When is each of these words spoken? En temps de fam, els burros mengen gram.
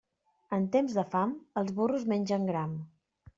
En 0.55 0.63
temps 0.75 0.95
de 0.99 1.03
fam, 1.11 1.35
els 1.63 1.75
burros 1.81 2.09
mengen 2.15 2.49
gram. 2.53 2.75